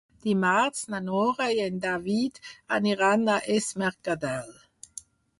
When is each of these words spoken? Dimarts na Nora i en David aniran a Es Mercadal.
Dimarts 0.25 0.79
na 0.93 0.99
Nora 1.09 1.49
i 1.57 1.59
en 1.65 1.75
David 1.83 2.39
aniran 2.77 3.27
a 3.35 3.35
Es 3.57 3.67
Mercadal. 3.83 4.49